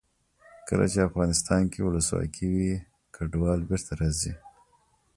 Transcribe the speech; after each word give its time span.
کله 0.67 0.85
چې 0.91 0.99
افغانستان 1.09 1.61
کې 1.71 1.79
ولسواکي 1.81 2.47
وي 2.53 2.71
کډوال 3.15 3.59
بېرته 3.69 3.91
راځي. 3.99 4.33